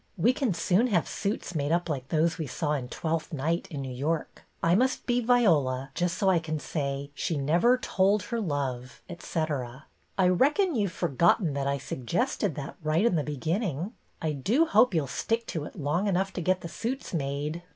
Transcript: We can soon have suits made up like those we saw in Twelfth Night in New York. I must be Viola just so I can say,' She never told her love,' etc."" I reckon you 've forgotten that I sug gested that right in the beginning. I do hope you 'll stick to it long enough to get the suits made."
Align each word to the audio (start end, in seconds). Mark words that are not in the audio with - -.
We 0.17 0.33
can 0.33 0.55
soon 0.55 0.87
have 0.87 1.07
suits 1.07 1.53
made 1.53 1.71
up 1.71 1.87
like 1.87 2.07
those 2.07 2.39
we 2.39 2.47
saw 2.47 2.71
in 2.73 2.87
Twelfth 2.89 3.31
Night 3.31 3.67
in 3.69 3.83
New 3.83 3.93
York. 3.93 4.45
I 4.63 4.73
must 4.73 5.05
be 5.05 5.21
Viola 5.21 5.91
just 5.93 6.17
so 6.17 6.27
I 6.27 6.39
can 6.39 6.57
say,' 6.59 7.11
She 7.13 7.37
never 7.37 7.77
told 7.77 8.23
her 8.23 8.41
love,' 8.41 9.03
etc."" 9.07 9.85
I 10.17 10.27
reckon 10.29 10.73
you 10.73 10.89
've 10.89 10.91
forgotten 10.91 11.53
that 11.53 11.67
I 11.67 11.77
sug 11.77 12.07
gested 12.07 12.55
that 12.55 12.77
right 12.81 13.05
in 13.05 13.13
the 13.15 13.21
beginning. 13.23 13.93
I 14.23 14.31
do 14.31 14.65
hope 14.65 14.95
you 14.95 15.03
'll 15.03 15.07
stick 15.07 15.45
to 15.53 15.65
it 15.65 15.75
long 15.75 16.07
enough 16.07 16.33
to 16.33 16.41
get 16.41 16.61
the 16.61 16.67
suits 16.67 17.13
made." 17.13 17.61